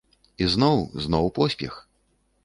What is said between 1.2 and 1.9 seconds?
поспех.